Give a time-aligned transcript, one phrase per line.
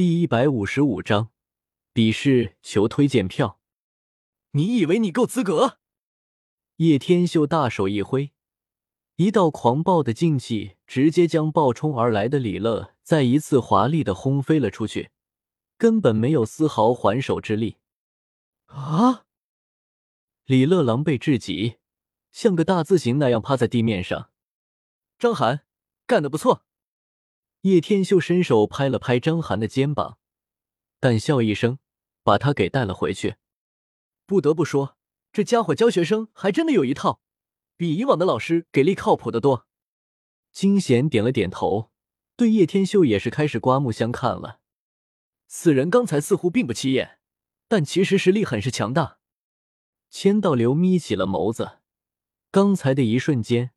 [0.00, 1.28] 第一百五十五章，
[1.92, 3.60] 比试求推荐票。
[4.52, 5.76] 你以为你够资格？
[6.76, 8.32] 叶天秀大手一挥，
[9.16, 15.10] 一道狂暴的劲气直接将暴冲而来的李乐再一次华丽的轰飞了出去，
[15.76, 17.76] 根本没有丝毫还手之力。
[18.68, 19.26] 啊！
[20.46, 21.76] 李乐狼狈至极，
[22.32, 24.30] 像个大字形那样趴在地面上。
[25.18, 25.66] 张涵，
[26.06, 26.64] 干得不错。
[27.62, 30.16] 叶天秀伸手拍了拍张涵的肩膀，
[30.98, 31.78] 淡笑一声，
[32.22, 33.36] 把他给带了回去。
[34.24, 34.96] 不得不说，
[35.30, 37.20] 这家伙教学生还真的有一套，
[37.76, 39.66] 比以往的老师给力靠谱的多。
[40.50, 41.90] 金贤点了点头，
[42.34, 44.60] 对叶天秀也是开始刮目相看了。
[45.46, 47.18] 此人刚才似乎并不起眼，
[47.68, 49.18] 但其实实力很是强大。
[50.08, 51.80] 千道流眯起了眸子，
[52.50, 53.72] 刚才的一瞬间，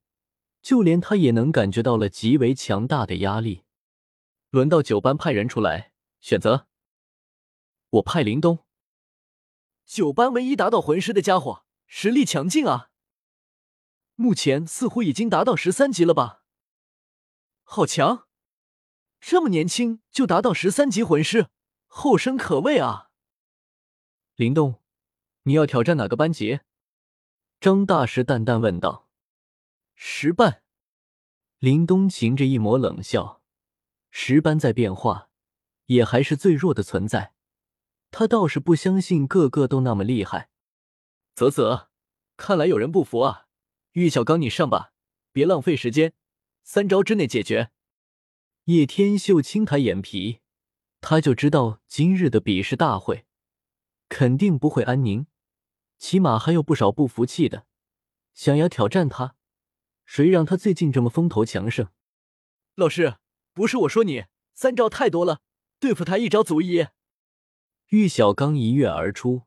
[0.61, 3.62] 就连他也能感觉到了极为强大的压力。
[4.53, 6.67] 轮到九班派人出来选择，
[7.89, 8.67] 我派林东。
[9.83, 12.91] 九班唯一达到魂师的家伙，实力强劲啊！
[14.13, 16.43] 目前似乎已经达到十三级了吧？
[17.63, 18.27] 好强！
[19.19, 21.47] 这么年轻就达到十三级魂师，
[21.87, 23.09] 后生可畏啊！
[24.35, 24.79] 林东，
[25.45, 26.59] 你要挑战哪个班级？
[27.59, 29.09] 张大师淡淡问道。
[29.95, 30.61] 十班。
[31.57, 33.41] 林东噙着一抹冷笑。
[34.15, 35.27] 石斑在变化，
[35.87, 37.33] 也还是最弱的存在。
[38.11, 40.51] 他倒是不相信个个都那么厉害。
[41.33, 41.89] 啧啧，
[42.37, 43.47] 看来有人不服啊！
[43.93, 44.93] 玉小刚，你上吧，
[45.31, 46.13] 别浪费时间，
[46.61, 47.71] 三招之内解决。
[48.65, 50.41] 叶天秀轻抬眼皮，
[51.01, 53.25] 他就知道今日的比试大会
[54.09, 55.25] 肯定不会安宁，
[55.97, 57.65] 起码还有不少不服气的，
[58.35, 59.35] 想要挑战他。
[60.05, 61.87] 谁让他最近这么风头强盛？
[62.75, 63.15] 老师。
[63.53, 65.41] 不是我说你，三招太多了，
[65.79, 66.87] 对付他一招足矣。
[67.89, 69.43] 玉小刚一跃而出，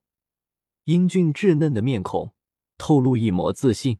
[0.84, 2.34] 英俊稚嫩的面孔
[2.78, 3.98] 透露一抹自信。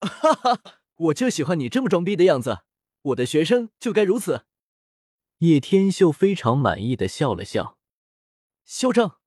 [0.00, 2.64] 哈哈，我就喜欢你这么装逼的样子，
[3.02, 4.44] 我的学生就该如此。
[5.38, 7.78] 叶天秀非常满意的笑了笑。
[8.64, 9.20] 嚣张，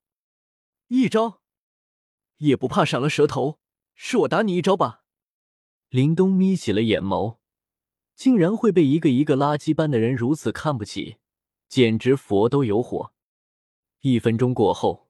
[0.88, 1.42] 一招
[2.38, 3.60] 也不怕闪了舌头，
[3.94, 5.04] 是我打你一招吧？
[5.88, 7.38] 林东眯起了眼眸。
[8.16, 11.18] 竟然会被一个一个垃圾般的人如此看不起，
[11.68, 13.12] 简直佛都有火。
[14.02, 15.10] 一分钟过后，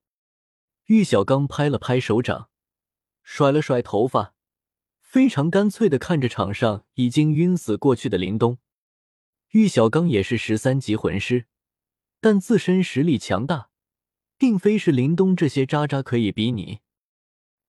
[0.85, 2.49] 玉小刚拍了拍手掌，
[3.21, 4.33] 甩了甩头发，
[4.99, 8.57] 非常干脆的看着场上已经晕死过去的林东。
[9.51, 11.45] 玉小刚也是十三级魂师，
[12.19, 13.69] 但自身实力强大，
[14.37, 16.79] 并非是林东这些渣渣可以比拟。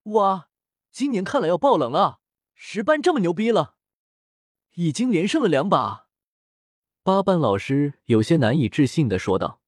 [0.04, 0.48] 哇，
[0.91, 2.20] 今年看来要爆冷了，
[2.54, 3.75] 十班这么牛逼了！
[4.76, 6.09] 已经连胜了两把，
[7.03, 9.62] 八班老师有些难以置信的说道：“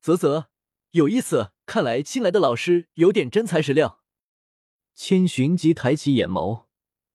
[0.00, 0.46] 啧啧，
[0.92, 4.00] 有意思，看来新来的老师有点真材实料。”
[4.96, 6.64] 千寻疾抬起眼眸，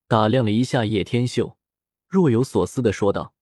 [0.07, 1.57] 打量了一下叶天秀，
[2.07, 3.33] 若有所思的说道：“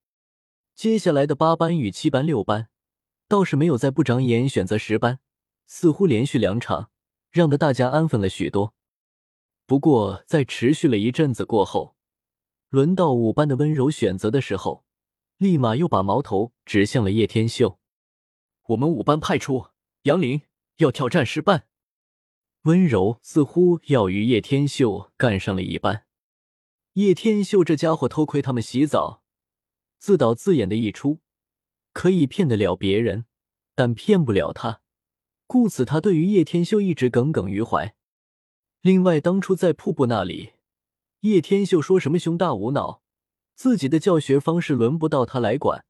[0.74, 2.70] 接下来的八班与七班、六班
[3.28, 5.20] 倒是没有再不长眼，选择十班，
[5.66, 6.90] 似乎连续两场
[7.30, 8.74] 让得大家安分了许多。
[9.66, 11.94] 不过在持续了一阵子过后。”
[12.68, 14.84] 轮到五班的温柔选择的时候，
[15.38, 17.78] 立马又把矛头指向了叶天秀。
[18.68, 19.68] 我们五班派出
[20.02, 20.42] 杨林，
[20.78, 21.66] 要挑战十班。
[22.62, 26.06] 温柔似乎要与叶天秀干上了一般。
[26.94, 29.22] 叶天秀这家伙偷窥他们洗澡，
[29.98, 31.20] 自导自演的一出，
[31.92, 33.26] 可以骗得了别人，
[33.76, 34.80] 但骗不了他，
[35.46, 37.94] 故此他对于叶天秀一直耿耿于怀。
[38.80, 40.54] 另外，当初在瀑布那里。
[41.26, 43.02] 叶天秀说什么胸大无脑，
[43.56, 45.84] 自己的教学方式轮不到他来管。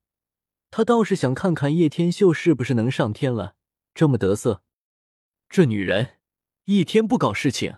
[0.70, 3.54] 他倒是想看看叶天秀是不是能上天了，
[3.92, 4.62] 这么得瑟。
[5.50, 6.20] 这女人
[6.64, 7.76] 一天不搞事情，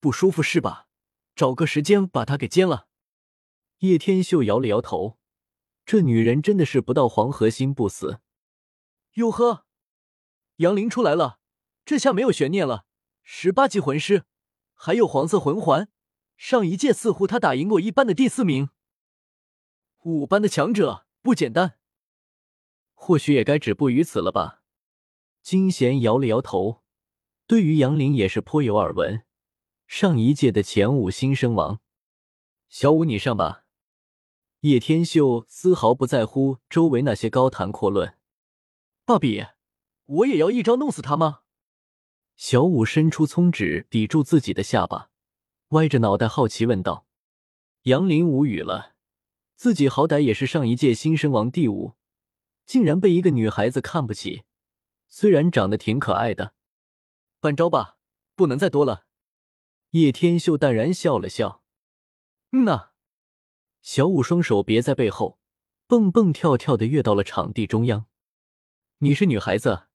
[0.00, 0.88] 不舒服是吧？
[1.36, 2.88] 找个时间把她给奸了。
[3.80, 5.18] 叶天秀摇了摇头，
[5.84, 8.20] 这女人真的是不到黄河心不死。
[9.16, 9.66] 哟呵，
[10.56, 11.38] 杨林出来了，
[11.84, 12.86] 这下没有悬念了。
[13.22, 14.24] 十八级魂师，
[14.72, 15.90] 还有黄色魂环。
[16.36, 18.70] 上一届似乎他打赢过一班的第四名，
[20.02, 21.78] 五班的强者不简单，
[22.92, 24.62] 或许也该止步于此了吧。
[25.42, 26.82] 金贤摇了摇头，
[27.46, 29.24] 对于杨林也是颇有耳闻，
[29.86, 31.80] 上一届的前五新生王。
[32.68, 33.64] 小五你上吧。
[34.60, 38.16] 叶天秀丝毫不在乎周围那些高谈阔论。
[39.04, 39.44] 爸比，
[40.06, 41.42] 我也要一招弄死他吗？
[42.36, 45.10] 小五伸出葱指抵住自己的下巴。
[45.68, 47.06] 歪着脑袋好奇问道
[47.84, 48.94] ：“杨林无语了，
[49.56, 51.94] 自己好歹也是上一届新生王第五，
[52.66, 54.44] 竟然被一个女孩子看不起，
[55.08, 56.54] 虽然长得挺可爱的。
[57.40, 57.98] 半招吧，
[58.34, 59.06] 不能再多了。
[59.90, 61.62] 叶天秀淡然笑了笑。
[62.52, 62.90] 嗯呐。
[63.82, 65.38] 小五双手别在背后，
[65.86, 68.06] 蹦蹦跳跳的跃到了场地中央。
[68.98, 69.88] 你是女孩子，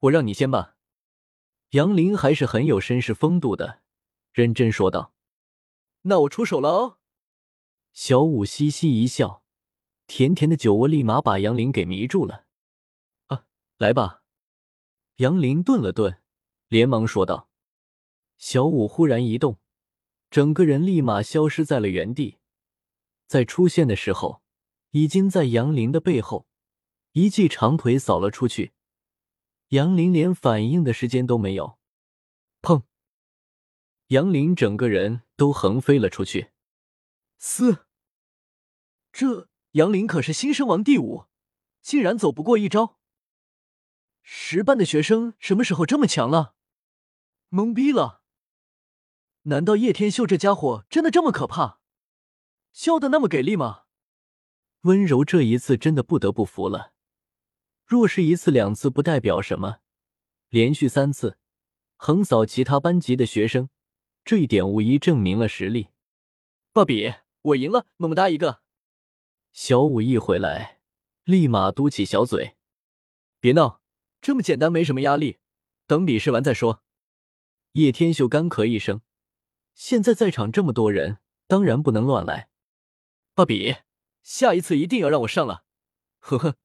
[0.00, 0.76] 我让你先吧。
[1.70, 3.79] 杨林还是很有绅士风度的，
[4.32, 5.12] 认真说道
[6.02, 6.98] ：“那我出手了哦。”
[7.92, 9.42] 小五嘻嘻一笑，
[10.06, 12.46] 甜甜的酒窝立马把杨林给迷住了。
[13.26, 13.44] 啊，
[13.78, 14.22] 来吧！
[15.16, 16.22] 杨林顿了顿，
[16.68, 17.48] 连忙说道。
[18.38, 19.58] 小五忽然一动，
[20.30, 22.38] 整个人立马消失在了原地。
[23.26, 24.42] 在出现的时候，
[24.92, 26.46] 已经在杨林的背后，
[27.12, 28.72] 一记长腿扫了出去。
[29.68, 31.78] 杨林连反应的时间都没有，
[32.62, 32.82] 砰！
[34.10, 36.50] 杨林整个人都横飞了出去。
[37.38, 37.86] 嘶！
[39.12, 41.26] 这杨林可是新生王第五，
[41.80, 42.98] 竟然走不过一招。
[44.20, 46.56] 十班的学生什么时候这么强了？
[47.50, 48.24] 懵逼了！
[49.42, 51.78] 难道叶天秀这家伙真的这么可怕？
[52.72, 53.84] 笑的那么给力吗？
[54.80, 56.94] 温柔这一次真的不得不服了。
[57.86, 59.78] 若是一次两次不代表什么，
[60.48, 61.38] 连续三次
[61.94, 63.70] 横扫其他班级的学生，
[64.24, 65.88] 这一点无疑证明了实力。
[66.72, 68.62] 爸比，我赢了，么么哒一个。
[69.52, 70.80] 小五一回来，
[71.24, 72.56] 立马嘟起小嘴，
[73.40, 73.80] 别闹，
[74.20, 75.38] 这么简单，没什么压力，
[75.86, 76.82] 等比试完再说。
[77.72, 79.00] 叶天秀干咳一声，
[79.74, 81.18] 现在在场这么多人，
[81.48, 82.48] 当然不能乱来。
[83.34, 83.76] 爸比，
[84.22, 85.64] 下一次一定要让我上了，
[86.20, 86.56] 呵呵，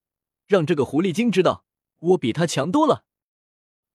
[0.45, 1.65] 让这个狐狸精知道
[1.97, 3.05] 我比他强多了。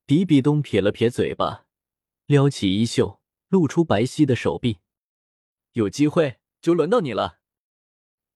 [0.06, 1.66] 比比东撇了撇嘴巴，
[2.26, 3.19] 撩起衣袖，
[3.50, 4.78] 露出白皙的手臂。
[5.72, 7.40] 有机会就轮到你了。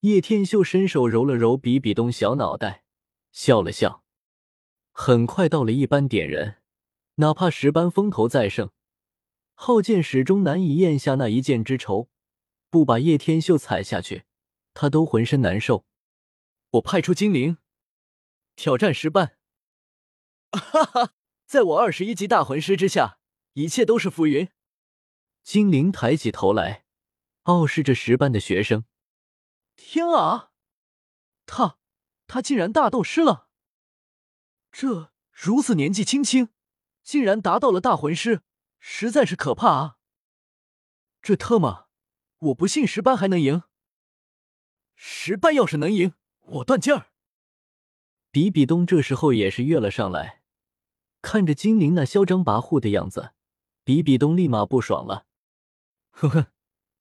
[0.01, 2.85] 叶天秀伸手揉了揉比比东小脑袋，
[3.33, 4.05] 笑了笑。
[4.93, 6.59] 很快到了一班点人，
[7.15, 8.71] 哪怕十班风头再盛，
[9.55, 12.11] 浩剑始终难以咽下那一剑之仇，
[12.69, 14.25] 不把叶天秀踩下去。
[14.75, 15.87] 他都浑身难受。
[16.73, 17.59] 我派出精灵
[18.57, 19.39] 挑战石斑。
[20.51, 21.13] 哈哈，
[21.47, 23.19] 在我二十一级大魂师之下，
[23.55, 24.49] 一切都是浮云。
[25.45, 26.87] 精灵抬起头来，
[27.43, 28.87] 傲视着十班的学生。
[29.77, 30.51] 天啊，
[31.45, 31.79] 他
[32.27, 33.51] 他竟然大斗师了！
[34.73, 36.49] 这如此年纪轻轻，
[37.03, 38.41] 竟然达到了大魂师，
[38.79, 39.99] 实在是可怕啊！
[41.21, 41.89] 这特么，
[42.39, 43.65] 我不信十班还能赢。
[44.95, 47.09] 十班要是能赢，我断劲儿。
[48.31, 50.43] 比比东这时候也是跃了上来，
[51.21, 53.35] 看着精灵那嚣张跋扈的样子，
[53.85, 55.27] 比比东立马不爽了。
[56.15, 56.47] 呵呵，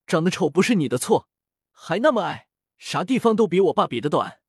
[0.08, 1.30] 长得丑不是你的错，
[1.72, 4.40] 还那么矮，啥地方都比我爸比的短。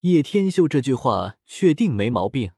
[0.00, 2.52] 叶天秀这句话确定没毛病。